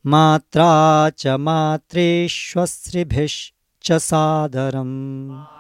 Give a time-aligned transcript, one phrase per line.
[0.07, 5.60] मात्रा च मातृष्वश्रिभिश्च सादरम्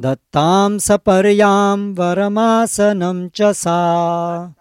[0.00, 4.54] दत्तां सपर्यां वरमासनं च सा।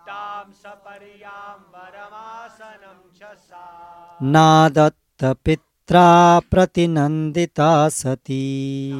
[4.21, 8.93] नादत्तपित्रा प्रतिनन्दिता सती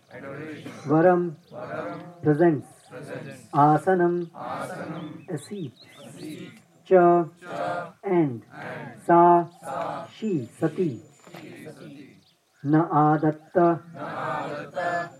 [0.86, 1.36] Varam
[2.22, 2.68] presents.
[3.52, 4.30] Asanam
[5.28, 5.74] a seat.
[6.86, 7.28] Cha
[8.02, 8.42] and
[9.06, 9.46] Sa
[10.16, 11.02] she Sati.
[12.64, 13.82] Na adatta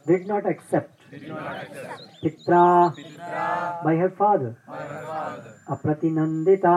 [0.07, 0.98] did not accept.
[1.11, 2.63] पित्रा
[3.85, 4.55] by her father
[5.73, 6.73] अप्रतिनंदिता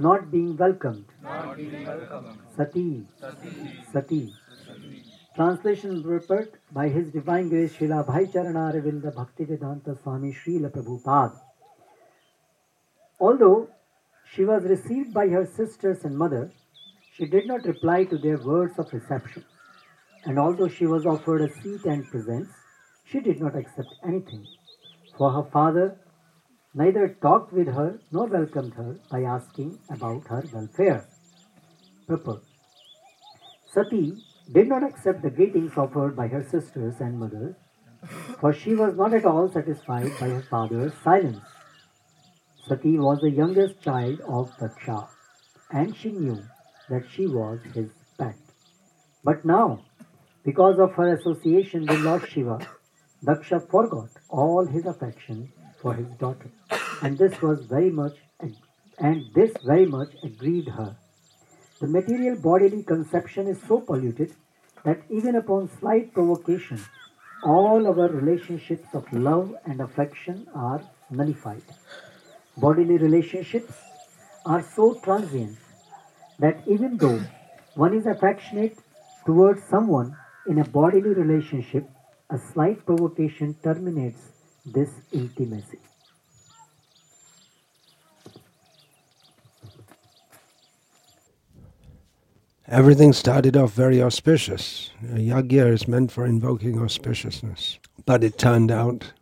[0.00, 1.04] not being welcomed
[2.56, 2.86] Sati
[3.94, 4.20] Sati.
[5.36, 11.40] Translation report by his divine grace Srila Bhai Charan Aravind Bhakti Vedanta Swami Srila Prabhupada
[13.20, 13.52] although
[14.34, 16.44] she was received by her sisters and mother
[17.18, 19.42] she did not reply to their words of reception
[20.24, 22.52] And although she was offered a seat and presents,
[23.04, 24.46] she did not accept anything.
[25.18, 25.98] For her father
[26.74, 31.06] neither talked with her nor welcomed her by asking about her welfare.
[32.06, 32.42] Purport.
[33.72, 34.16] Sati
[34.52, 37.56] did not accept the greetings offered by her sisters and mother,
[38.40, 41.44] for she was not at all satisfied by her father's silence.
[42.66, 45.08] Sati was the youngest child of Daksha,
[45.70, 46.42] and she knew
[46.88, 48.36] that she was his pet.
[49.24, 49.84] But now,
[50.44, 52.58] because of her association with Lord Shiva,
[53.24, 56.50] Daksha forgot all his affection for his daughter,
[57.02, 58.16] and this was very much
[58.98, 60.96] and this very much aggrieved her.
[61.80, 64.34] The material bodily conception is so polluted
[64.84, 66.80] that even upon slight provocation,
[67.44, 71.62] all our relationships of love and affection are nullified.
[72.56, 73.72] Bodily relationships
[74.46, 75.56] are so transient
[76.38, 77.20] that even though
[77.74, 78.78] one is affectionate
[79.24, 80.16] towards someone
[80.46, 81.88] in a bodily relationship,
[82.30, 84.20] a slight provocation terminates
[84.66, 85.78] this intimacy.
[92.72, 94.90] Everything started off very auspicious.
[95.02, 97.78] A yagya is meant for invoking auspiciousness.
[98.06, 99.12] But it turned out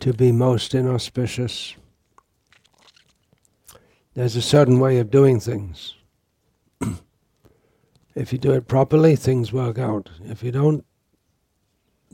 [0.00, 1.74] to be most inauspicious.
[4.14, 5.97] There's a certain way of doing things.
[8.14, 10.10] If you do it properly, things work out.
[10.24, 10.84] If you don't,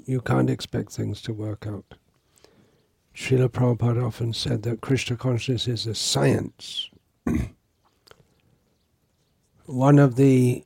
[0.05, 1.95] you can't expect things to work out.
[3.15, 6.91] Srila Prabhupada often said that Krishna consciousness is a science.
[9.67, 10.65] One of the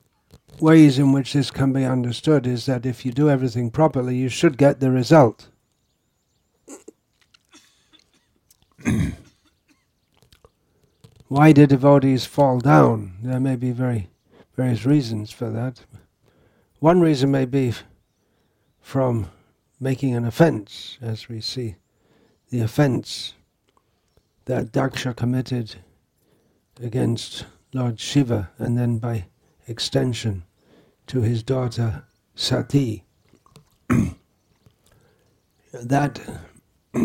[0.59, 4.29] ways in which this can be understood is that if you do everything properly, you
[4.29, 5.49] should get the result.
[11.27, 13.19] Why do devotees fall down?
[13.21, 14.09] There may be very
[14.59, 15.79] various reasons for that.
[16.79, 17.71] One reason may be
[18.81, 19.27] from
[19.79, 21.75] making an offense, as we see
[22.49, 23.35] the offense
[24.43, 25.75] that Daksha committed
[26.83, 29.27] against Lord Shiva and then by
[29.65, 30.43] extension
[31.07, 32.03] to his daughter
[32.35, 33.05] Sati.
[35.71, 36.19] that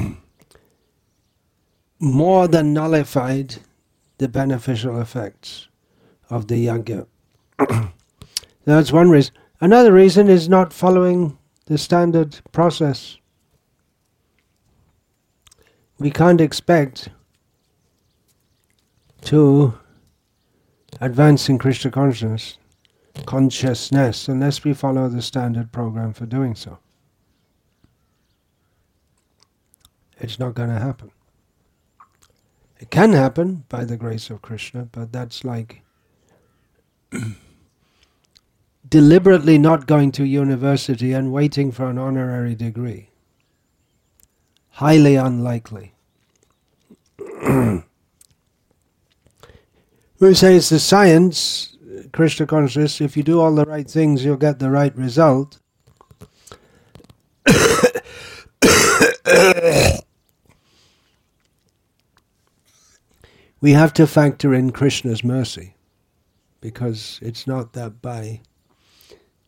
[2.00, 3.54] more than nullified
[4.18, 5.68] the beneficial effects
[6.28, 7.06] of the yajna.
[8.64, 9.34] That's one reason.
[9.60, 13.16] Another reason is not following the standard process.
[15.98, 17.08] We can't expect
[19.22, 19.74] to
[21.00, 22.58] advance in Krishna consciousness,
[23.26, 26.78] consciousness unless we follow the standard program for doing so.
[30.18, 31.10] It's not going to happen.
[32.80, 35.82] It can happen by the grace of Krishna, but that's like
[38.88, 43.10] deliberately not going to university and waiting for an honorary degree.
[44.70, 45.94] Highly unlikely.
[50.18, 51.76] we say it's the science,
[52.12, 55.60] Krishna consciousness, if you do all the right things, you'll get the right result.
[63.60, 65.74] we have to factor in Krishna's mercy
[66.60, 68.40] because it's not that by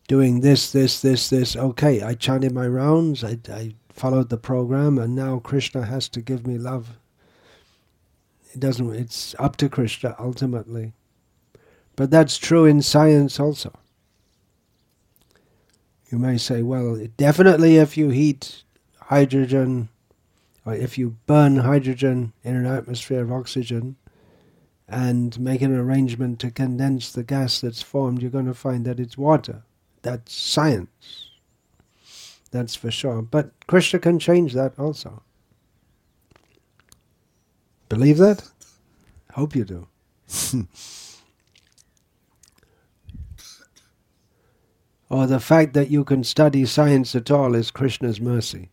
[0.07, 4.97] doing this, this, this, this, okay, I chanted my rounds, I, I followed the program,
[4.97, 6.97] and now Krishna has to give me love.
[8.53, 10.93] It doesn't, it's up to Krishna ultimately.
[11.95, 13.77] But that's true in science also.
[16.09, 18.63] You may say, well, definitely if you heat
[19.01, 19.89] hydrogen,
[20.65, 23.97] or if you burn hydrogen in an atmosphere of oxygen,
[24.87, 29.01] and make an arrangement to condense the gas that's formed, you're going to find that
[29.01, 29.63] it's water.
[30.07, 31.31] That's science.
[32.51, 33.21] That's for sure.
[33.21, 35.21] But Krishna can change that also.
[37.89, 38.49] Believe that?
[39.33, 39.89] Hope you do.
[45.09, 48.69] or the fact that you can study science at all is Krishna's mercy.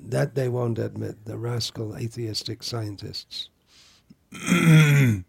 [0.00, 3.48] That they won't admit, the rascal atheistic scientists.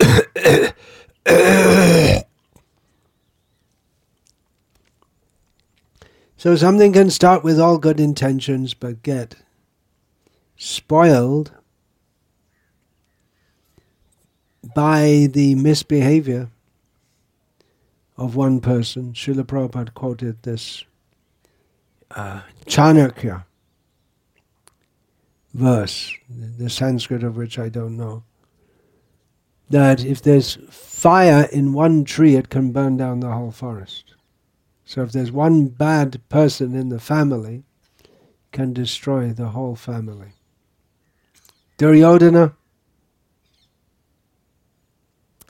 [6.36, 9.36] so something can start with all good intentions but get
[10.56, 11.52] spoiled
[14.74, 16.48] by the misbehavior
[18.16, 19.12] of one person.
[19.12, 20.84] Srila Prabhupada quoted this
[22.10, 23.44] uh, Chanakya
[25.52, 28.24] verse, the Sanskrit of which I don't know,
[29.70, 34.14] that if there's fire in one tree, it can burn down the whole forest.
[34.84, 37.64] So if there's one bad person in the family,
[38.52, 40.32] can destroy the whole family.
[41.76, 42.54] Duryodhana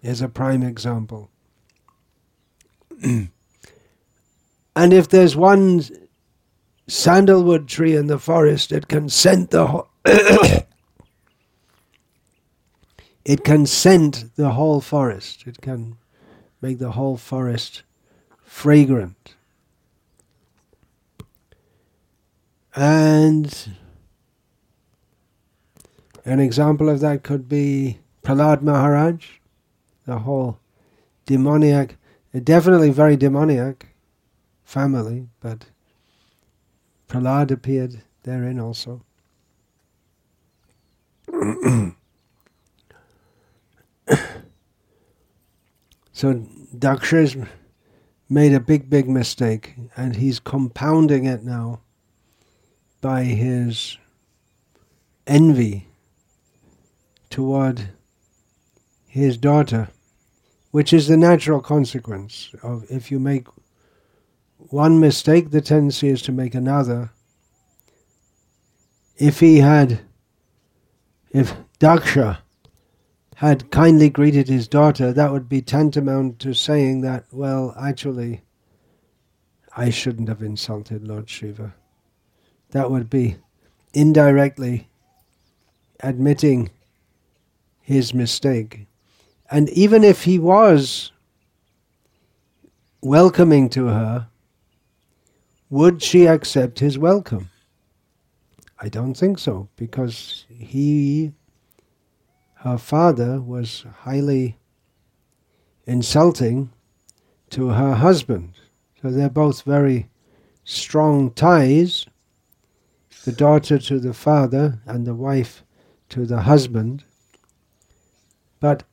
[0.03, 1.31] is a prime example.
[3.03, 3.31] and
[4.77, 5.83] if there's one
[6.87, 9.89] sandalwood tree in the forest, it can scent the whole
[13.25, 15.47] it can scent the whole forest.
[15.47, 15.97] It can
[16.61, 17.83] make the whole forest
[18.45, 19.35] fragrant.
[22.77, 23.77] And
[26.25, 29.27] an example of that could be Prahlad Maharaj,
[30.07, 30.59] the whole
[31.25, 31.97] demoniac,
[32.43, 33.95] definitely very demoniac
[34.65, 35.67] family, but
[37.09, 39.03] Prahlad appeared therein also.
[46.13, 46.35] so
[46.77, 47.37] Daksha's
[48.29, 51.81] made a big, big mistake, and he's compounding it now
[53.01, 53.99] by his
[55.27, 55.89] envy
[57.31, 57.91] toward
[59.07, 59.89] his daughter,
[60.71, 63.47] which is the natural consequence of if you make
[64.71, 67.11] one mistake, the tendency is to make another.
[69.17, 70.01] If he had,
[71.31, 72.39] if Daksha
[73.37, 78.43] had kindly greeted his daughter, that would be tantamount to saying that, well, actually,
[79.77, 81.75] I shouldn't have insulted Lord Shiva.
[82.71, 83.37] That would be
[83.93, 84.89] indirectly
[86.01, 86.71] admitting
[87.81, 88.87] his mistake.
[89.51, 91.13] And even if he was
[93.01, 94.29] welcoming to her,
[95.71, 97.51] would she accept his welcome?
[98.81, 101.33] I don't think so, because he
[102.65, 104.57] her father was highly
[105.87, 106.73] insulting
[107.51, 108.55] to her husband.
[109.03, 110.09] So they're both very
[110.65, 112.07] strong ties
[113.25, 115.63] the daughter to the father and the wife
[116.11, 117.05] to the husband.
[118.61, 118.85] But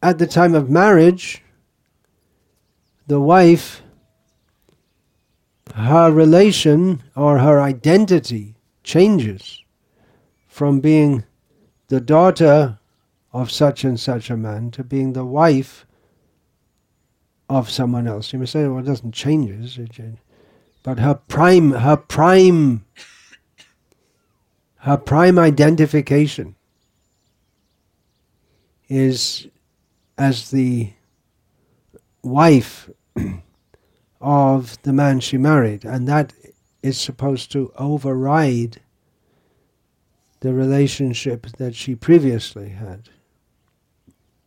[0.00, 1.42] at the time of marriage,
[3.06, 3.82] the wife,
[5.74, 9.60] her relation or her identity changes
[10.46, 11.24] from being
[11.88, 12.77] the daughter
[13.38, 15.86] of such and such a man to being the wife
[17.48, 18.32] of someone else.
[18.32, 20.18] You may say, well, it doesn't change, it,
[20.82, 22.84] but her prime, her prime,
[24.78, 26.56] her prime identification
[28.88, 29.46] is
[30.16, 30.92] as the
[32.22, 32.90] wife
[34.20, 36.32] of the man she married, and that
[36.82, 38.80] is supposed to override
[40.40, 43.10] the relationship that she previously had.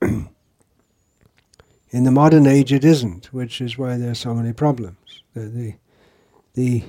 [1.92, 5.24] In the modern age, it isn't, which is why there are so many problems.
[5.34, 5.74] The, the,
[6.54, 6.84] the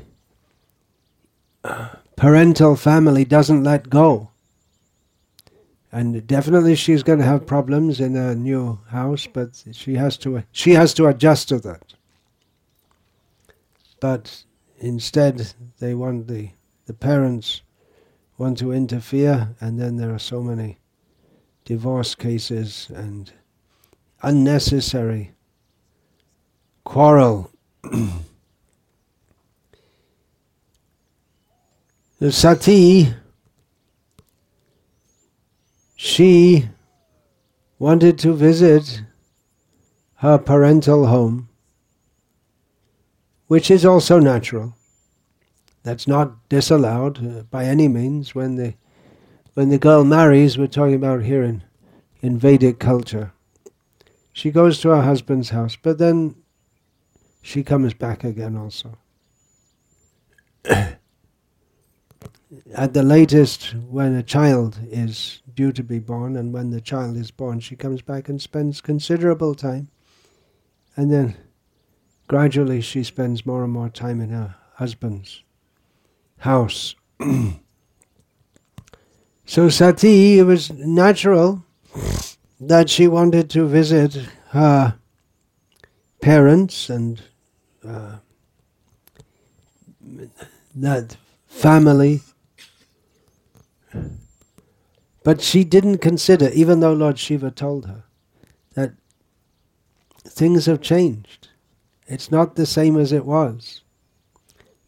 [1.65, 4.31] uh, parental family doesn't let go.
[5.91, 10.43] And definitely she's going to have problems in a new house, but she has to
[10.51, 11.95] she has to adjust to that.
[14.01, 14.45] But
[14.79, 16.51] instead, they want the
[16.87, 17.61] the parents
[18.39, 20.79] want to interfere, and then there are so many
[21.65, 23.33] divorce cases and
[24.23, 25.33] unnecessary
[26.85, 27.51] quarrel.
[32.19, 33.15] the sati
[35.97, 36.69] she
[37.79, 39.03] wanted to visit
[40.17, 41.49] her parental home,
[43.47, 44.75] which is also natural.
[45.83, 48.75] That's not disallowed uh, by any means when the
[49.55, 50.59] when the girl marries.
[50.59, 51.63] We're talking about here in
[52.21, 53.33] in Vedic culture.
[54.33, 56.37] She goes to her husband's house, but then
[57.43, 58.97] she comes back again also.
[62.75, 67.17] At the latest, when a child is due to be born, and when the child
[67.17, 69.89] is born, she comes back and spends considerable time.
[70.97, 71.37] And then
[72.29, 75.43] gradually she spends more and more time in her husband's
[76.39, 76.95] house.
[79.53, 81.63] so Sati, it was natural
[82.59, 84.17] that she wanted to visit
[84.49, 84.95] her
[86.23, 87.21] parents and
[87.87, 88.17] uh,
[90.75, 91.19] that
[91.49, 92.23] family
[95.23, 98.05] but she didn't consider, even though Lord Shiva told her,
[98.73, 98.93] that
[100.27, 101.49] things have changed.
[102.07, 103.83] It's not the same as it was.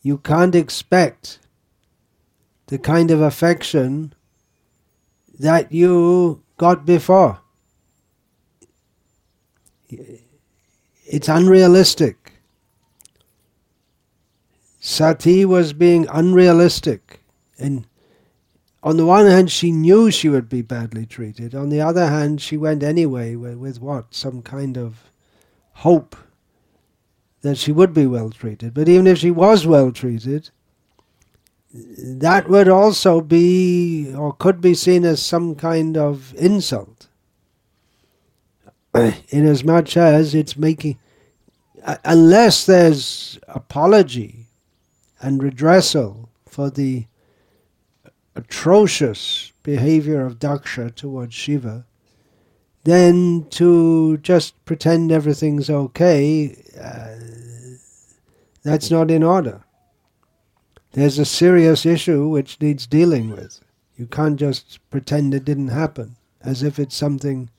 [0.01, 1.39] You can't expect
[2.69, 4.15] the kind of affection
[5.39, 7.41] that you got before.
[9.89, 12.33] It's unrealistic.
[14.81, 17.21] Sati was being unrealistic
[17.57, 17.87] in
[18.85, 21.55] on the one hand, she knew she would be badly treated.
[21.55, 24.13] On the other hand, she went anyway with, with what?
[24.15, 25.11] Some kind of
[25.73, 26.15] hope
[27.41, 28.75] that she would be well treated.
[28.75, 30.51] But even if she was well treated,
[31.75, 37.09] that would also be or could be seen as some kind of insult.
[38.95, 40.99] Inasmuch as much as it's making,
[42.05, 44.47] unless there's apology
[45.21, 47.07] and redressal for the
[48.37, 51.87] atrocious behavior of Daksha towards Shiva,
[52.85, 57.17] then to just pretend everything's okay, uh,
[58.63, 59.64] that's not in order.
[60.95, 63.61] There's a serious issue which needs dealing with.
[63.97, 67.51] You can't just pretend it didn't happen as if it's something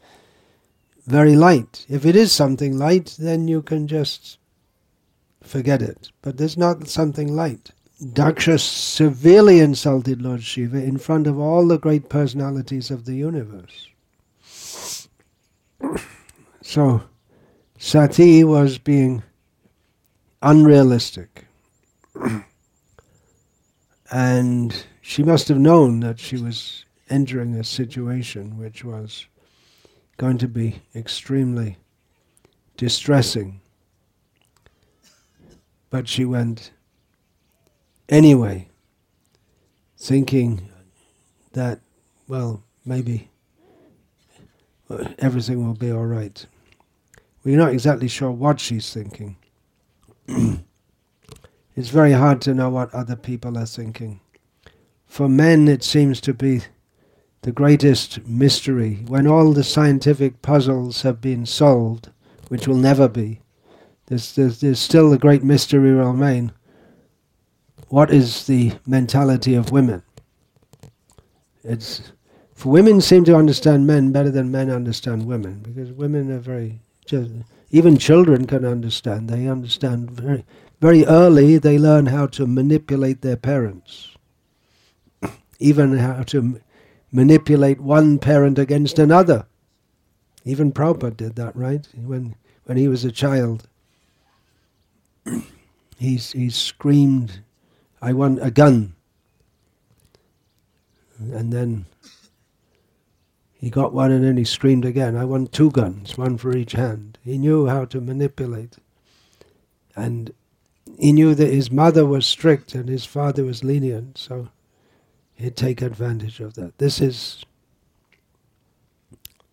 [1.05, 1.85] very light.
[1.89, 4.37] If it is something light, then you can just
[5.43, 6.11] forget it.
[6.21, 7.71] But there's not something light.
[8.01, 13.89] Daksha severely insulted Lord Shiva in front of all the great personalities of the universe.
[16.61, 17.03] So,
[17.77, 19.21] Sati was being
[20.41, 21.45] unrealistic.
[24.11, 29.27] and she must have known that she was entering a situation which was
[30.17, 31.77] going to be extremely
[32.77, 33.61] distressing.
[35.89, 36.71] But she went
[38.09, 38.69] anyway,
[39.97, 40.69] thinking
[41.53, 41.79] that,
[42.27, 43.29] well, maybe
[45.19, 46.45] everything will be all right.
[47.43, 49.37] We're not exactly sure what she's thinking.
[51.75, 54.21] it's very hard to know what other people are thinking.
[55.05, 56.61] For men, it seems to be
[57.41, 59.03] the greatest mystery.
[59.07, 62.09] When all the scientific puzzles have been solved,
[62.47, 63.41] which will never be,
[64.07, 66.51] there's, there's, there's still the great mystery remain
[67.89, 70.01] what is the mentality of women.
[71.63, 72.11] It's
[72.53, 76.79] for women seem to understand men better than men understand women because women are very
[77.05, 77.31] just,
[77.69, 79.29] even children can understand.
[79.29, 80.45] They understand very
[80.81, 81.57] very early.
[81.57, 84.15] They learn how to manipulate their parents,
[85.59, 86.61] even how to
[87.11, 89.45] manipulate one parent against another.
[90.43, 91.87] Even Prabhupada did that, right?
[91.95, 92.35] When
[92.65, 93.67] when he was a child,
[95.97, 97.41] he he screamed
[98.01, 98.95] I want a gun.
[101.19, 101.85] And then
[103.65, 106.73] He got one and then he screamed again, I want two guns, one for each
[106.73, 107.17] hand.
[107.23, 108.75] He knew how to manipulate.
[109.95, 110.31] And
[110.97, 114.49] he knew that his mother was strict and his father was lenient, so
[115.33, 116.77] he'd take advantage of that.
[116.77, 117.45] This is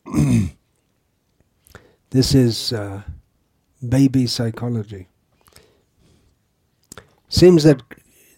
[2.11, 3.03] this is uh,
[3.87, 5.09] baby psychology.
[7.29, 7.83] Seems that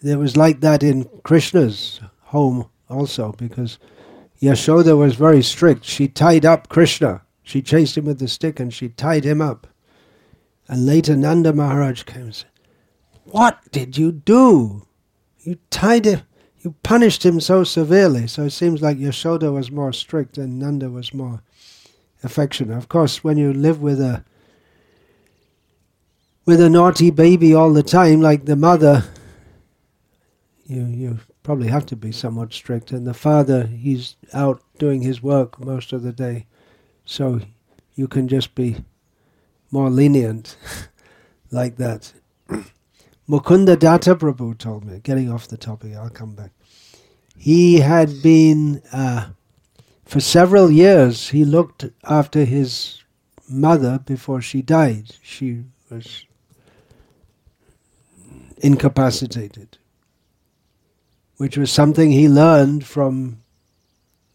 [0.01, 3.79] there was like that in Krishna's home also, because
[4.41, 5.85] Yashoda was very strict.
[5.85, 7.21] She tied up Krishna.
[7.43, 9.67] She chased him with the stick and she tied him up.
[10.67, 12.49] And later Nanda Maharaj came and said,
[13.25, 14.85] What did you do?
[15.39, 16.21] You tied him,
[16.59, 18.27] you punished him so severely.
[18.27, 21.41] So it seems like Yashoda was more strict and Nanda was more
[22.23, 22.77] affectionate.
[22.77, 24.23] Of course, when you live with a
[26.45, 29.03] with a naughty baby all the time, like the mother,
[30.65, 32.91] you you probably have to be somewhat strict.
[32.91, 36.45] And the father, he's out doing his work most of the day,
[37.05, 37.41] so
[37.95, 38.83] you can just be
[39.71, 40.57] more lenient
[41.51, 42.13] like that.
[43.27, 46.51] Mukunda Datta Prabhu told me, getting off the topic, I'll come back.
[47.37, 49.29] He had been, uh,
[50.05, 53.03] for several years, he looked after his
[53.49, 55.15] mother before she died.
[55.23, 56.25] She was
[58.57, 59.77] incapacitated,
[61.37, 63.41] which was something he learned from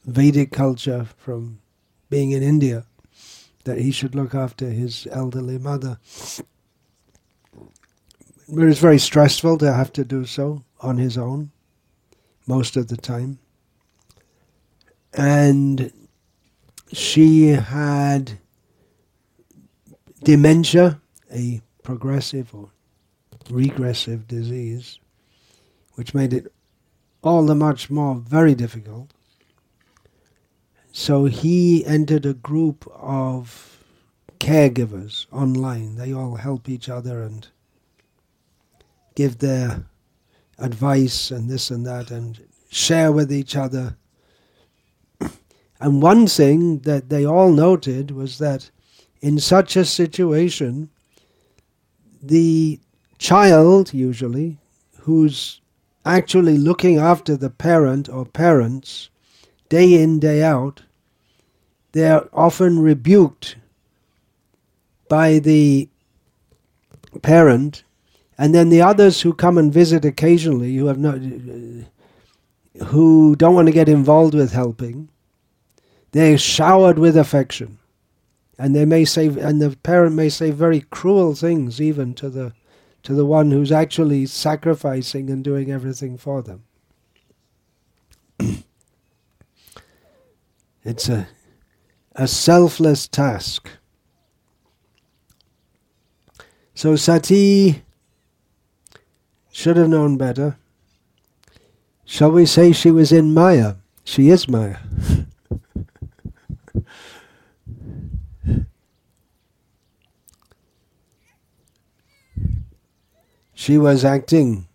[0.05, 1.61] Vedic culture, from
[2.09, 2.87] being in India
[3.65, 5.99] that he should look after his elderly mother.
[8.53, 11.53] It was very stressful to have to do so on his own
[12.49, 13.39] most of the time.
[15.13, 15.93] And
[16.93, 18.41] she had
[20.25, 21.01] dementia,
[21.33, 22.71] a progressive or
[23.51, 24.99] regressive disease,
[25.95, 26.53] which made it
[27.23, 29.13] all the much more very difficult.
[30.91, 33.85] So he entered a group of
[34.41, 35.95] caregivers online.
[35.95, 37.47] They all help each other and
[39.15, 39.85] give their
[40.59, 43.97] advice and this and that and share with each other.
[45.81, 48.71] And one thing that they all noted was that
[49.23, 50.91] in such a situation,
[52.23, 52.79] the
[53.19, 54.59] child, usually,
[55.01, 55.61] who's
[56.05, 59.09] actually looking after the parent or parents,
[59.69, 60.83] day in, day out,
[61.93, 63.57] they're often rebuked
[65.09, 65.89] by the
[67.23, 67.83] parent,
[68.41, 73.55] and then the others who come and visit occasionally, who have not, uh, who don't
[73.55, 75.11] want to get involved with helping,
[76.13, 77.77] they're showered with affection,
[78.59, 82.55] and they may say, and the parent may say very cruel things even to the
[83.03, 86.65] to the one who's actually sacrificing and doing everything for them.
[90.83, 91.29] It's a,
[92.17, 93.69] a selfless task.
[96.73, 97.83] So Sati
[99.61, 100.57] should have known better.
[102.07, 103.75] Shall we say she was in Maya?
[104.05, 104.79] She is Maya.
[113.53, 114.67] she was acting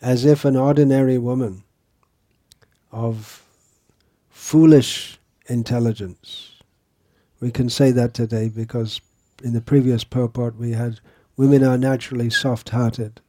[0.00, 1.62] as if an ordinary woman
[2.90, 3.44] of
[4.30, 6.62] foolish intelligence.
[7.38, 9.02] We can say that today because
[9.44, 11.00] in the previous purport we had
[11.36, 13.20] women are naturally soft hearted.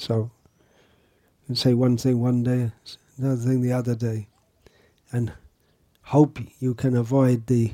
[0.00, 0.30] So
[1.46, 2.72] you say one thing one day,
[3.18, 4.28] another thing the other day,
[5.12, 5.34] and
[6.04, 7.72] hope you can avoid the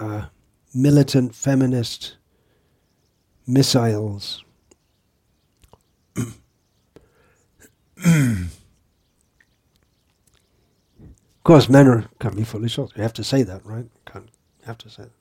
[0.00, 0.26] uh,
[0.74, 2.16] militant feminist
[3.46, 4.42] missiles.
[8.04, 8.50] Of
[11.44, 12.76] course, men are, can be foolish.
[12.78, 13.86] You have to say that, right?
[14.06, 14.28] Can't,
[14.64, 15.14] have to say that.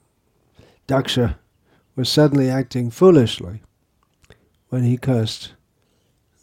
[0.87, 1.35] Daksha
[1.95, 3.61] was suddenly acting foolishly
[4.69, 5.53] when he cursed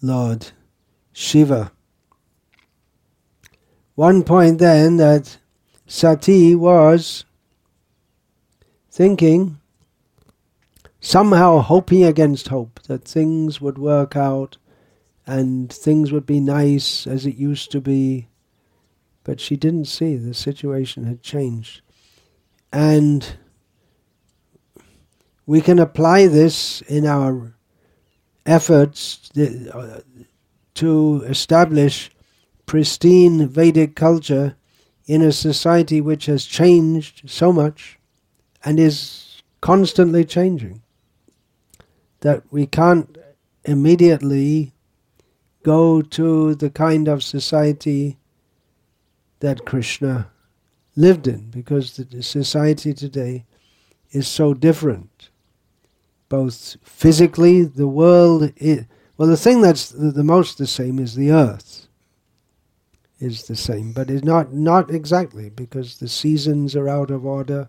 [0.03, 0.49] Lord
[1.13, 1.73] Shiva.
[3.95, 5.39] One point then that
[5.87, 7.25] Sati was
[8.91, 9.59] thinking,
[11.01, 14.59] somehow hoping against hope, that things would work out
[15.27, 18.29] and things would be nice as it used to be
[19.25, 21.81] but she didn't see the situation had changed.
[22.73, 23.37] And
[25.47, 27.55] we can apply this in our
[28.47, 30.01] efforts uh,
[30.75, 32.11] to establish
[32.67, 34.57] pristine Vedic culture
[35.07, 37.99] in a society which has changed so much
[38.65, 40.83] and is constantly changing.
[42.21, 43.19] That we can't
[43.65, 44.73] immediately
[45.63, 48.19] go to the kind of society
[49.41, 50.31] that Krishna
[50.97, 53.45] lived in because the society today
[54.11, 55.31] is so different.
[56.33, 58.87] Both physically, the world, i
[59.19, 61.89] well, the thing that's the, the most the same is the earth
[63.21, 67.69] is the same, but it's not, not exactly because the seasons are out of order.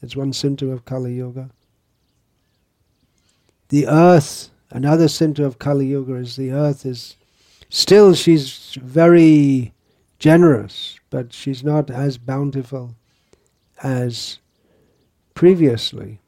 [0.00, 1.50] It's one symptom of Kali Yuga.
[3.70, 7.16] The earth, another symptom of Kali Yuga is the earth is
[7.68, 9.74] still, she's very
[10.20, 12.94] generous, but she's not as bountiful
[13.82, 14.38] as
[15.34, 16.20] previously.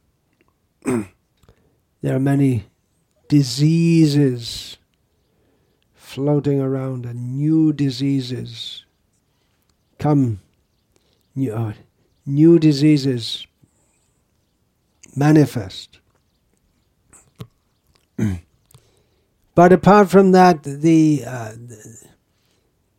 [2.06, 2.62] there are many
[3.26, 4.76] diseases
[5.92, 8.84] floating around and new diseases
[9.98, 10.38] come
[11.34, 11.72] new, uh,
[12.24, 13.48] new diseases
[15.16, 15.98] manifest.
[19.56, 21.54] But apart from that the, uh,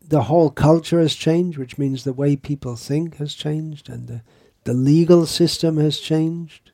[0.06, 4.22] the whole culture has changed which means the way people think has changed and the,
[4.66, 6.72] the legal system has changed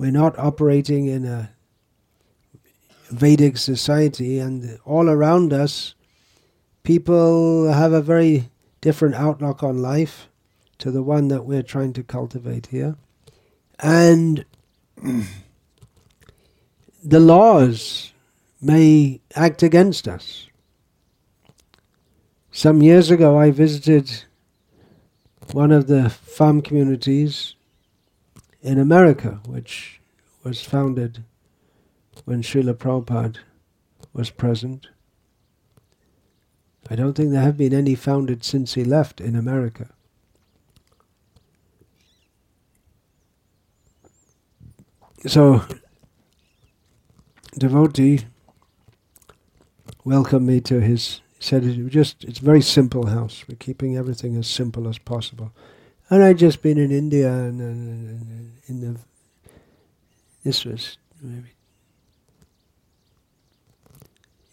[0.00, 1.50] we're not operating in a
[3.10, 5.94] Vedic society, and all around us,
[6.84, 8.48] people have a very
[8.80, 10.28] different outlook on life
[10.78, 12.96] to the one that we're trying to cultivate here.
[13.78, 14.46] And
[17.04, 18.14] the laws
[18.62, 20.46] may act against us.
[22.50, 24.24] Some years ago, I visited
[25.52, 27.54] one of the farm communities
[28.62, 30.00] in America, which
[30.42, 31.24] was founded
[32.24, 33.38] when Srila Prabhupada
[34.12, 34.88] was present.
[36.88, 39.90] I don't think there have been any founded since he left in America.
[45.26, 45.62] So,
[47.58, 48.20] devotee
[50.04, 51.20] welcomed me to his.
[51.42, 53.44] Said it just it's a very simple house.
[53.48, 55.52] We're keeping everything as simple as possible.
[56.10, 59.00] And I'd just been in India and, and, and in the.
[60.42, 61.50] This was maybe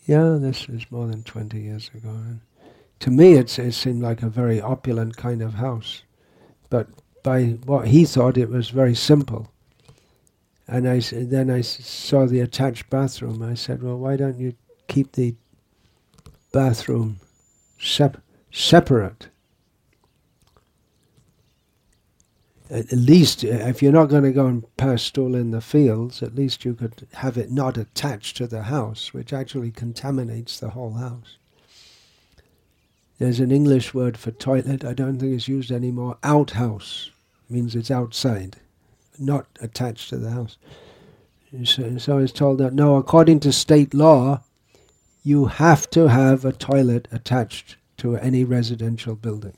[0.07, 2.09] yeah, this was more than 20 years ago.
[2.09, 2.39] And
[3.01, 6.03] to me, it, it seemed like a very opulent kind of house.
[6.69, 6.87] But
[7.23, 9.51] by what he thought, it was very simple.
[10.65, 13.43] And I, then I saw the attached bathroom.
[13.43, 14.53] I said, well, why don't you
[14.87, 15.35] keep the
[16.53, 17.19] bathroom
[17.77, 19.27] sep- separate?
[22.69, 26.21] At least uh, if you're not going to go and pass stool in the fields,
[26.21, 30.71] at least you could have it not attached to the house, which actually contaminates the
[30.71, 31.37] whole house.
[33.19, 36.17] There's an English word for toilet, I don't think it's used anymore.
[36.23, 37.09] Outhouse
[37.49, 38.57] means it's outside,
[39.17, 40.57] not attached to the house.
[41.63, 44.43] So, so I was told that no, according to state law,
[45.23, 49.57] you have to have a toilet attached to any residential building.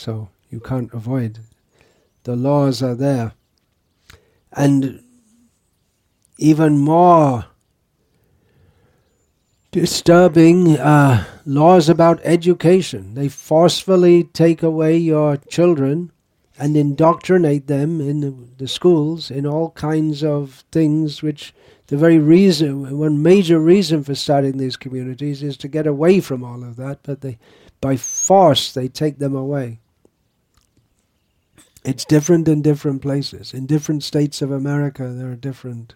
[0.00, 1.40] So you can't avoid.
[2.22, 3.34] The laws are there.
[4.50, 5.02] And
[6.38, 7.44] even more
[9.72, 13.12] disturbing uh, laws about education.
[13.12, 16.12] They forcefully take away your children
[16.58, 21.52] and indoctrinate them in the, schools in all kinds of things which
[21.88, 26.44] the very reason one major reason for starting these communities is to get away from
[26.44, 27.38] all of that but they
[27.80, 29.80] by force they take them away
[31.84, 33.54] it's different in different places.
[33.54, 35.94] In different states of America, there are different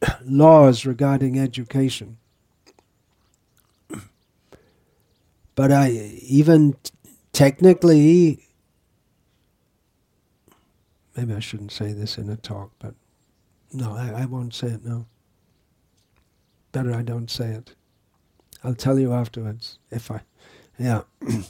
[0.24, 2.18] laws regarding education.
[5.54, 6.90] But I even t-
[7.32, 8.40] technically,
[11.16, 12.94] maybe I shouldn't say this in a talk, but
[13.72, 15.06] no, I, I won't say it now.
[16.72, 17.76] Better I don't say it.
[18.64, 20.22] I'll tell you afterwards if I,
[20.78, 21.02] yeah.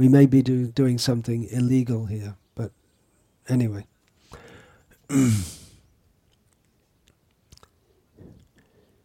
[0.00, 2.72] we may be do, doing something illegal here, but
[3.50, 3.84] anyway.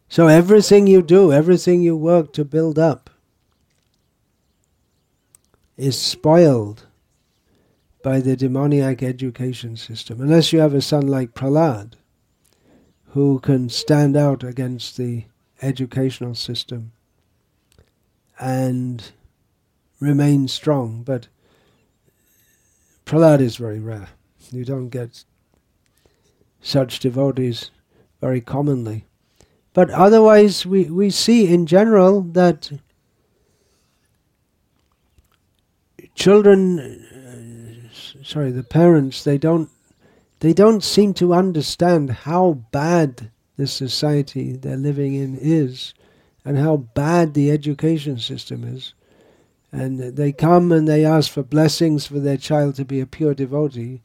[0.08, 3.10] so everything you do, everything you work to build up,
[5.76, 6.86] is spoiled
[8.02, 10.22] by the demoniac education system.
[10.22, 11.92] Unless you have a son like Prahlad,
[13.08, 15.24] who can stand out against the
[15.60, 16.92] educational system
[18.38, 19.12] and
[20.00, 21.02] remain strong.
[21.02, 21.28] But
[23.04, 24.08] Prahlad is very rare.
[24.50, 25.24] You don't get
[26.60, 27.70] such devotees
[28.20, 29.04] very commonly.
[29.72, 32.72] But otherwise, we, we see in general that
[36.14, 39.68] children, uh, sorry, the parents, they don't,
[40.40, 45.94] they don't seem to understand how bad the society they're living in is
[46.44, 48.94] and how bad the education system is.
[49.76, 53.34] And they come and they ask for blessings for their child to be a pure
[53.34, 54.02] devotee.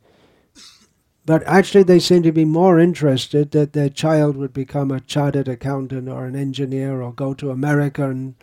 [1.25, 5.47] But actually, they seem to be more interested that their child would become a chartered
[5.47, 8.35] accountant or an engineer or go to America and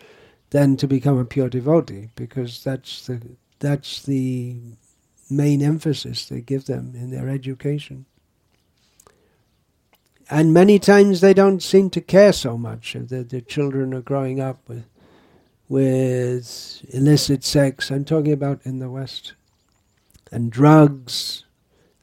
[0.49, 3.21] then to become a pure devotee, because that's the
[3.59, 4.57] that's the
[5.29, 8.05] main emphasis they give them in their education.
[10.29, 14.01] And many times they don't seem to care so much if the, the children are
[14.01, 14.85] growing up with
[15.69, 17.91] with illicit sex.
[17.91, 19.33] I'm talking about in the West
[20.31, 21.45] and drugs.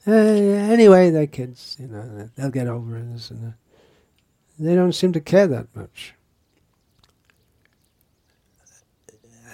[0.07, 3.31] Uh, anyway, they're kids, you know, they'll get over it.
[3.31, 3.55] And
[4.59, 6.15] they don't seem to care that much.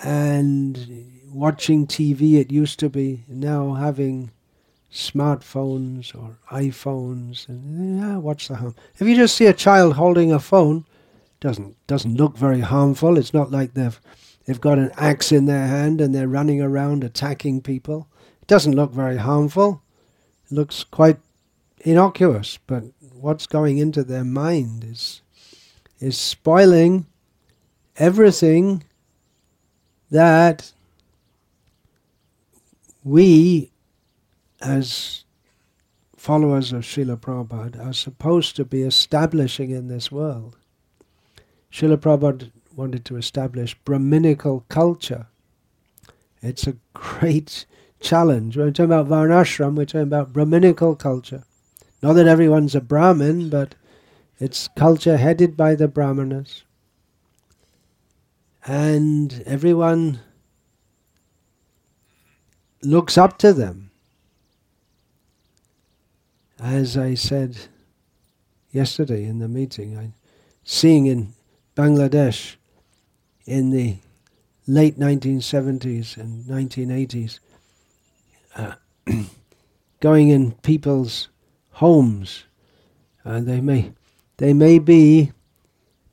[0.05, 4.31] And watching TV, it used to be now having
[4.93, 8.75] smartphones or iPhones, and yeah, what's the harm?
[8.99, 10.85] If you just see a child holding a phone,
[11.43, 13.19] doesn't doesn't look very harmful.
[13.19, 14.01] It's not like they've
[14.47, 18.07] they've got an axe in their hand and they're running around attacking people.
[18.41, 19.83] It doesn't look very harmful.
[20.47, 21.19] It looks quite
[21.81, 25.21] innocuous, but what's going into their mind is
[25.99, 27.07] is spoiling
[27.97, 28.85] everything
[30.13, 30.73] that
[33.03, 33.73] we
[34.61, 35.25] as
[36.17, 40.57] followers of Srila Prabhupada are supposed to be establishing in this world.
[41.73, 45.27] Srila Prabhupada wanted to establish Brahminical culture.
[46.43, 47.65] It's a great
[48.01, 48.57] challenge.
[48.57, 51.45] When we're talking about Varnashram, we're talking about Brahminical culture.
[52.03, 53.75] Not that everyone's a Brahmin, but
[54.39, 56.65] it's culture headed by the Brahmanas.
[58.67, 60.21] And everyone
[62.83, 63.91] looks up to them.
[66.61, 67.57] As I said
[68.73, 70.13] yesterday in the meeting, I
[70.65, 71.35] seeing in
[71.77, 72.57] Bangladesh
[73.47, 73.97] in the
[74.67, 77.41] late 1970s and 1980s,
[78.57, 78.75] uh,
[80.01, 81.29] going in people's
[81.73, 82.45] homes,
[83.25, 83.93] and they may
[84.37, 85.33] they may be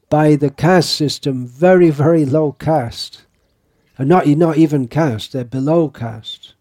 [0.10, 3.26] by the caste system very very low caste,
[3.98, 6.54] and not not even caste, they're below caste.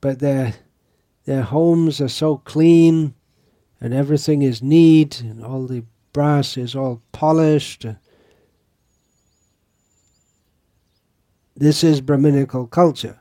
[0.00, 0.54] But their
[1.24, 3.14] their homes are so clean
[3.80, 5.84] and everything is neat and all the
[6.18, 7.86] brass is all polished.
[11.54, 13.20] This is Brahminical culture.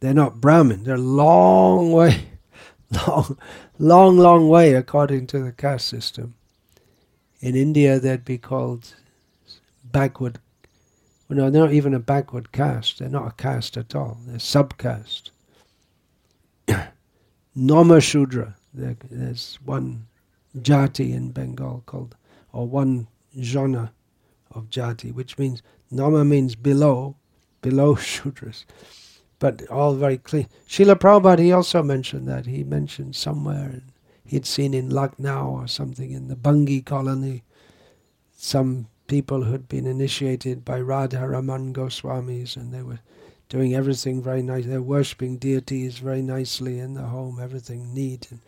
[0.00, 0.84] They're not Brahmin.
[0.84, 2.30] They're a long way,
[3.06, 3.36] long,
[3.78, 6.32] long, long way according to the caste system.
[7.40, 8.94] In India, they'd be called
[9.84, 10.38] backward.
[11.28, 13.00] Well, no, they're not even a backward caste.
[13.00, 14.16] They're not a caste at all.
[14.24, 15.28] They're subcaste.
[17.54, 18.56] Nama Shudra.
[18.72, 20.06] There, there's one
[20.56, 22.16] jati in Bengal called,
[22.52, 23.06] or one
[23.38, 23.92] jana
[24.52, 27.16] of jati, which means Nama means below,
[27.62, 28.64] below Shudras.
[29.38, 30.48] But all very clean.
[30.68, 32.46] Srila Prabhupada, he also mentioned that.
[32.46, 33.80] He mentioned somewhere,
[34.24, 37.42] he'd seen in Lucknow or something in the Bhangi colony,
[38.36, 43.00] some people who'd been initiated by Radha Raman Goswamis and they were
[43.48, 44.66] doing everything very nice.
[44.66, 48.40] They're worshipping deities very nicely in the home, everything neat and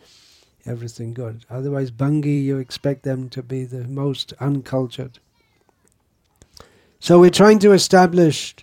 [0.65, 1.45] everything good.
[1.49, 5.19] Otherwise, Bhangi, you expect them to be the most uncultured.
[6.99, 8.55] So we're trying to establish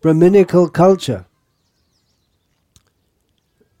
[0.00, 1.26] Brahminical culture.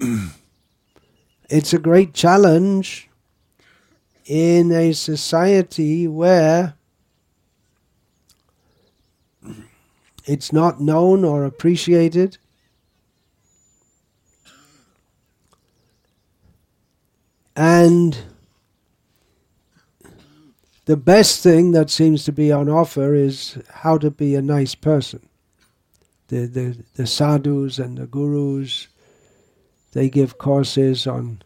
[1.48, 3.08] it's a great challenge
[4.24, 6.74] in a society where
[10.24, 12.38] it's not known or appreciated.
[17.54, 18.16] And
[20.86, 24.74] the best thing that seems to be on offer is how to be a nice
[24.74, 25.28] person.
[26.28, 28.88] The, the, the sadhus and the gurus,
[29.92, 31.42] they give courses on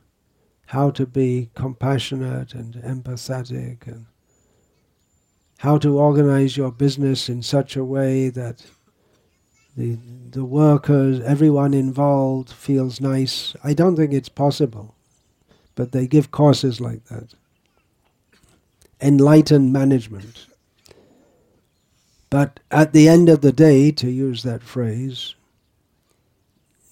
[0.66, 4.06] how to be compassionate and empathetic and
[5.58, 8.64] how to organize your business in such a way that
[9.76, 9.98] the
[10.30, 13.54] the workers, everyone involved feels nice.
[13.62, 14.95] I don't think it's possible,
[15.76, 17.34] but they give courses like that.
[19.00, 20.46] Enlightened management.
[22.28, 25.36] But at the end of the day, to use that phrase,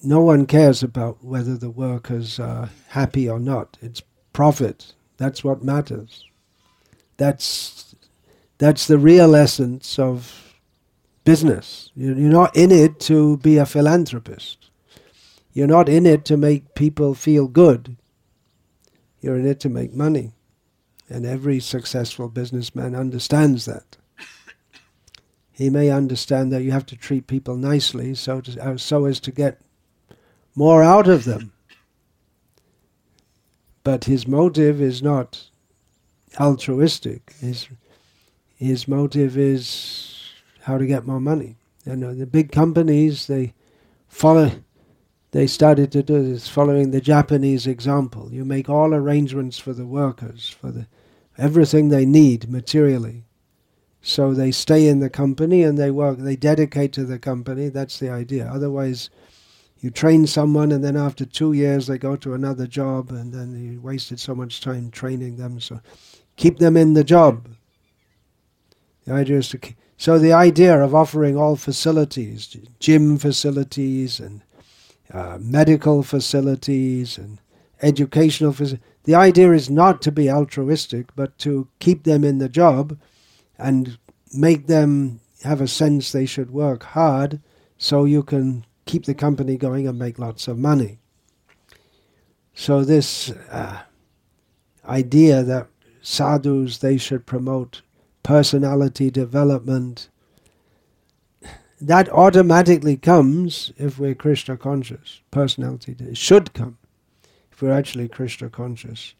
[0.05, 3.77] no one cares about whether the workers are happy or not.
[3.81, 4.95] It's profit.
[5.17, 6.25] That's what matters.
[7.17, 7.97] That's
[8.59, 10.55] that's the real essence of
[11.25, 11.91] business.
[11.97, 14.71] You're not in it to be a philanthropist.
[15.53, 17.97] You're not in it to make people feel good.
[19.25, 20.35] You're in it to make money.
[21.09, 23.97] And every successful businessman understands that.
[25.51, 29.21] He may understand that you have to treat people nicely so, to, uh, so as
[29.21, 29.63] to get
[30.55, 31.55] more out of them.
[33.83, 35.49] But his motive is not
[36.39, 37.35] altruistic.
[37.41, 37.69] His,
[38.57, 41.57] his motive is how to get more money.
[41.87, 43.55] Know, the big companies, they
[44.07, 44.51] follow,
[45.35, 48.33] they started to do this following the Japanese example.
[48.33, 50.87] You make all arrangements for the workers, for the
[51.37, 53.25] everything they need materially.
[54.01, 57.69] So they stay in the company and they work, they dedicate to the company.
[57.69, 58.47] That's the idea.
[58.47, 59.11] Otherwise,
[59.81, 63.61] you train someone and then after two years they go to another job and then
[63.61, 65.59] you wasted so much time training them.
[65.59, 65.81] So
[66.37, 67.49] keep them in the job.
[69.05, 74.43] The idea is to keep, so the idea of offering all facilities, gym facilities and
[75.13, 77.41] uh, medical facilities and
[77.83, 82.49] educational facilities, the idea is not to be altruistic, but to keep them in the
[82.49, 82.99] job
[83.59, 83.99] and
[84.33, 87.41] make them have a sense they should work hard
[87.77, 90.99] so you can keep the company going and make lots of money.
[92.55, 93.83] So this uh,
[94.87, 95.69] idea that
[96.01, 97.83] sadhus they should promote
[98.23, 100.09] personality development
[101.87, 105.21] that automatically comes if we're Krishna conscious.
[105.31, 106.79] Personality de- should come
[107.53, 109.15] if we're actually Krishna conscious.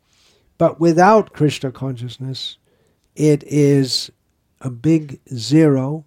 [0.57, 2.57] But without Krishna consciousness,
[3.15, 4.11] it is
[4.61, 6.05] a big zero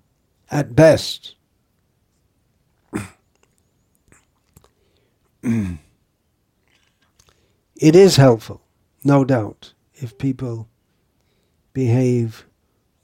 [0.50, 1.36] at best.
[5.44, 5.78] it
[7.80, 8.62] is helpful,
[9.04, 10.68] no doubt, if people
[11.74, 12.46] behave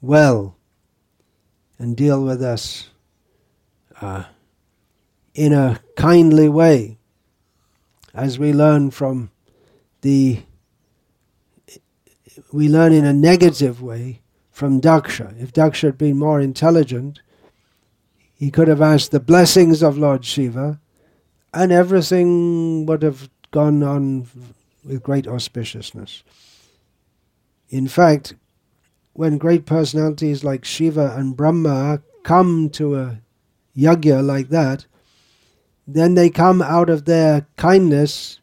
[0.00, 0.56] well
[1.78, 2.90] and deal with us
[4.04, 4.24] uh,
[5.34, 6.98] in a kindly way,
[8.12, 9.30] as we learn from
[10.02, 10.42] the
[12.52, 15.40] we learn in a negative way from Daksha.
[15.42, 17.20] If Daksha had been more intelligent,
[18.34, 20.80] he could have asked the blessings of Lord Shiva,
[21.52, 24.28] and everything would have gone on
[24.84, 26.22] with great auspiciousness.
[27.70, 28.34] In fact,
[29.14, 33.20] when great personalities like Shiva and Brahma come to a
[33.76, 34.86] yajna like that,
[35.86, 38.40] then they come out of their kindness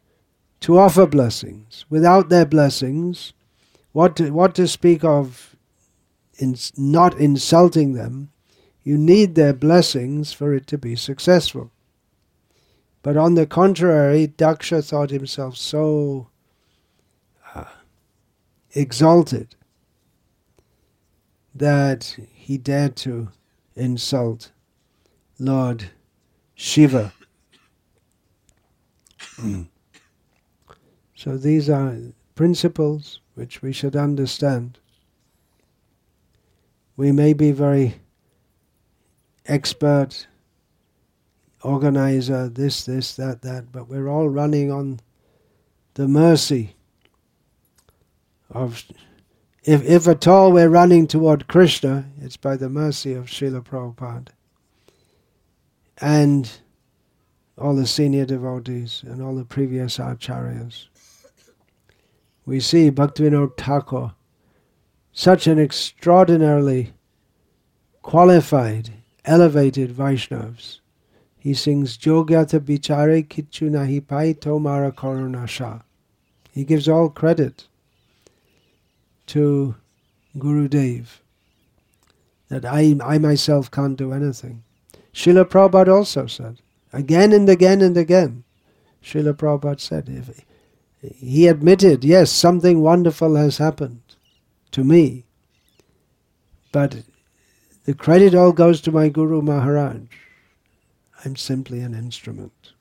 [0.60, 1.84] to offer blessings.
[1.90, 3.32] Without their blessings,
[3.92, 5.56] what to, what to speak of
[6.38, 8.30] in not insulting them,
[8.82, 11.70] you need their blessings for it to be successful.
[13.02, 16.28] But on the contrary, Daksha thought himself so
[17.54, 17.64] uh,
[18.72, 19.56] exalted
[21.54, 23.28] that he dared to
[23.74, 24.52] insult
[25.44, 25.90] Lord
[26.54, 27.12] Shiva.
[29.36, 29.62] Hmm.
[31.14, 31.96] so these are
[32.36, 34.78] principles which we should understand.
[36.96, 37.96] We may be very
[39.46, 40.28] expert,
[41.62, 45.00] organizer, this, this, that, that, but we're all running on
[45.94, 46.76] the mercy
[48.50, 48.84] of
[49.64, 54.28] if, if at all we're running toward Krishna, it's by the mercy of Srila Prabhupada
[56.02, 56.50] and
[57.56, 60.86] all the senior devotees and all the previous acharyas.
[62.44, 64.12] We see Bhaktivinoda Thakur,
[65.12, 66.92] such an extraordinarily
[68.02, 68.90] qualified,
[69.24, 70.80] elevated Vaishnavas.
[71.38, 75.82] He sings Jogyata Bichare Kichu Nahi Pai Tomara Karunasha.
[76.52, 77.68] He gives all credit
[79.26, 79.76] to
[80.36, 81.22] Guru Dev
[82.48, 84.64] that I, I myself can't do anything.
[85.14, 86.60] Srila Prabhupada also said,
[86.92, 88.44] again and again and again,
[89.02, 90.44] Srila Prabhupada said,
[91.00, 94.02] he admitted, yes, something wonderful has happened
[94.70, 95.24] to me,
[96.70, 97.02] but
[97.84, 100.02] the credit all goes to my Guru Maharaj.
[101.24, 102.72] I'm simply an instrument.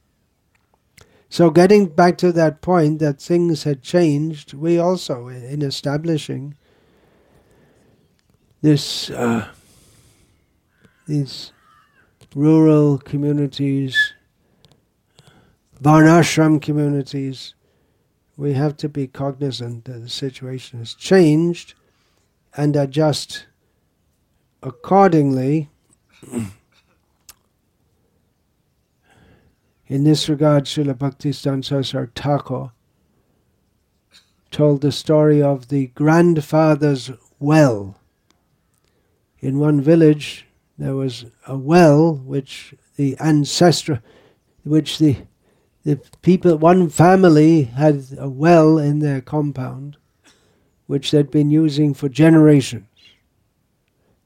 [1.30, 6.56] So, getting back to that point that things had changed, we also, in establishing
[8.62, 9.48] this, uh,
[11.08, 11.54] these
[12.36, 14.14] rural communities,
[15.82, 17.54] Varnashram communities,
[18.38, 21.74] we have to be cognizant that the situation has changed
[22.56, 23.46] and adjust
[24.64, 25.70] accordingly.
[29.88, 32.72] In this regard, Srila Bhaktisiddhanta Saraswati Thakur
[34.50, 37.98] told the story of the grandfather's well.
[39.40, 40.46] In one village,
[40.82, 44.02] there was a well which the ancestor,
[44.64, 45.18] which the
[45.84, 49.98] the people, one family had a well in their compound,
[50.88, 52.88] which they'd been using for generations.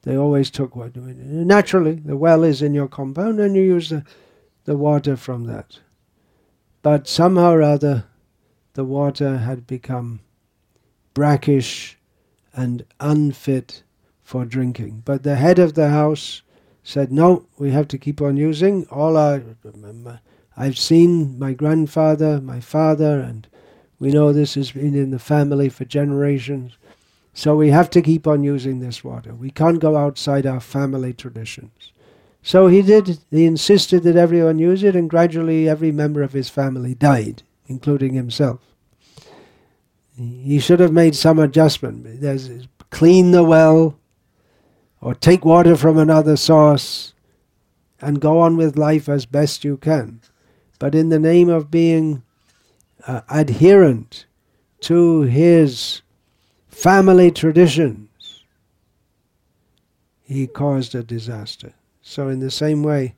[0.04, 4.06] They always took what naturally the well is in your compound and you use the,
[4.64, 5.80] the water from that.
[6.82, 8.06] But somehow or other
[8.76, 10.22] the water had become
[11.14, 11.98] brackish
[12.54, 13.84] and unfit
[14.22, 15.04] for drinking.
[15.04, 16.42] But the head of the house
[16.86, 18.86] said, No, we have to keep on using.
[18.88, 19.44] All our
[20.56, 23.46] I've seen my grandfather, my father, and
[24.00, 26.78] we know this has been in the family for generations.
[27.34, 29.34] So we have to keep on using this water.
[29.34, 31.92] We can't go outside our family traditions.
[32.42, 36.48] So he did, he insisted that everyone use it, and gradually every member of his
[36.50, 38.62] family died, including himself.
[40.16, 42.22] He should have made some adjustment.
[42.22, 42.50] There's
[42.92, 43.98] clean the well,
[45.06, 47.14] or take water from another source,
[48.02, 50.20] and go on with life as best you can.
[50.80, 52.24] But in the name of being
[53.06, 54.26] uh, adherent
[54.80, 56.02] to his
[56.70, 58.10] family traditions,
[60.24, 61.76] he caused a disaster.
[62.02, 63.14] So, in the same way,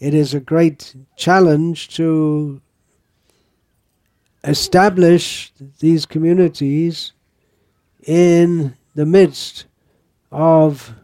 [0.00, 2.60] it is a great challenge to
[4.42, 7.12] establish these communities
[8.04, 9.67] in the midst
[10.30, 10.94] of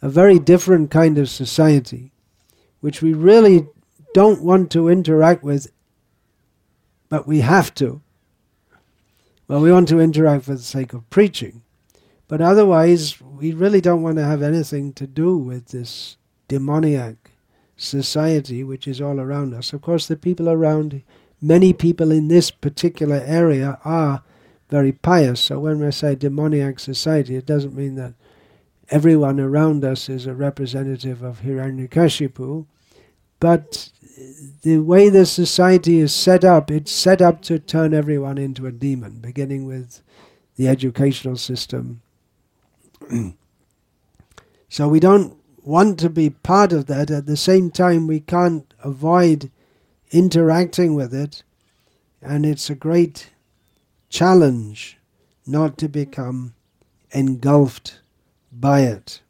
[0.00, 2.12] a very different kind of society,
[2.80, 3.66] which we really
[4.14, 5.70] don't want to interact with,
[7.08, 8.00] but we have to.
[9.46, 11.62] Well, we want to interact for the sake of preaching.
[12.28, 17.30] But otherwise, we really don't want to have anything to do with this demoniac
[17.76, 19.72] society which is all around us.
[19.72, 21.02] Of course, the people around,
[21.40, 24.22] many people in this particular area are
[24.68, 25.40] very pious.
[25.40, 28.14] So when we say demoniac society, it doesn't mean that
[28.90, 32.66] everyone around us is a representative of Hiranyakashipu,
[33.40, 33.90] but
[34.62, 38.72] the way the society is set up, it's set up to turn everyone into a
[38.72, 40.00] demon, beginning with
[40.56, 42.02] the educational system.
[44.68, 47.10] so we don't want to be part of that.
[47.10, 49.50] At the same time, we can't avoid
[50.10, 51.42] interacting with it,
[52.20, 53.30] and it's a great
[54.08, 54.98] challenge
[55.46, 56.54] not to become
[57.10, 58.00] engulfed
[58.52, 59.22] by it.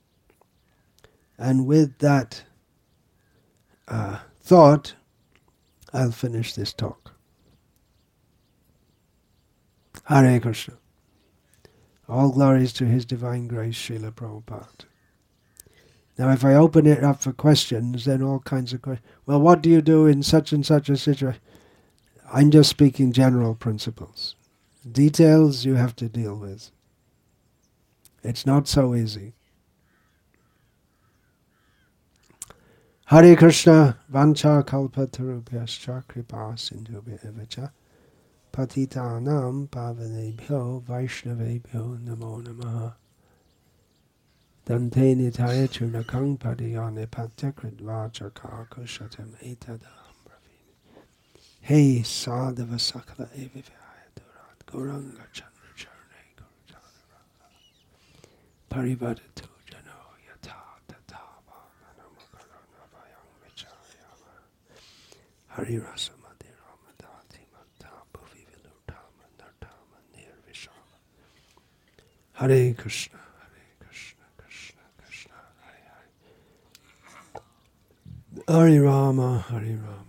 [1.39, 2.43] And with that
[3.87, 4.95] uh, thought,
[5.93, 7.13] I'll finish this talk.
[10.05, 10.75] Hare Krishna.
[12.09, 14.87] All glories to His Divine Grace, Srila Prabhupada.
[16.17, 19.07] Now, if I open it up for questions, then all kinds of questions.
[19.27, 21.41] Well, what do you do in such and such a situation?
[22.33, 24.35] I'm just speaking general principles.
[24.93, 26.71] Details you have to deal with.
[28.23, 29.35] It's not so easy.
[33.07, 37.71] Hare Krishna, Vancha Kalpatarubhyascha Kripa Sindhubhya Evacha
[38.53, 42.95] Patitanam Pavanebhyo Vaishnavebhyo Namo Namaha
[44.67, 49.81] Dante Nitaya Churnakang Padiyane Patyakrit Vachaka Kushatam Etadam
[50.27, 51.03] Bravini
[51.63, 53.78] Hey Sadhava Sakala Evivaya Durat
[54.71, 57.49] Gauranga Chandra Charne Gurujana
[58.71, 59.99] Parivadatu Jano
[60.29, 60.57] Yata
[60.87, 61.21] Tata
[61.97, 64.35] Namakarana Vayang Vichayama
[65.49, 70.99] Hari Rasa Madhiramadathi Mata Bhuvi Vilutama Nartama Nirvishama.
[72.35, 73.19] Hare Krishna
[78.47, 80.08] Hare Rama Hare Rama